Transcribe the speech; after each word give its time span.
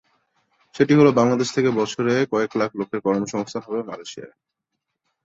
সেটি 0.75 0.93
হলে 0.95 1.11
বাংলাদেশ 1.19 1.49
থেকে 1.55 1.69
বছরে 1.79 2.13
কয়েক 2.31 2.51
লাখ 2.59 2.71
লোকের 2.79 2.99
কর্মসংস্থান 3.05 3.61
হবে 3.65 3.79
মালয়েশিয়ায়। 3.83 4.33